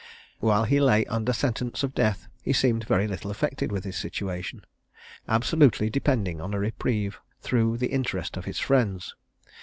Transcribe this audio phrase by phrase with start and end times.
[0.39, 4.65] While he lay under sentence of death, he seemed very little affected with his situation,
[5.27, 9.13] absolutely depending on a reprieve, through the interest of his friends.